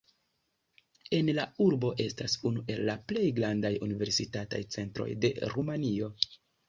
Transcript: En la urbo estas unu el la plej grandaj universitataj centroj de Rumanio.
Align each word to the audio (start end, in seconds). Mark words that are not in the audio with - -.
En 1.17 1.27
la 1.39 1.43
urbo 1.65 1.91
estas 2.05 2.37
unu 2.51 2.63
el 2.75 2.81
la 2.87 2.95
plej 3.11 3.25
grandaj 3.41 3.73
universitataj 3.89 4.63
centroj 4.77 5.09
de 5.27 5.33
Rumanio. 5.55 6.11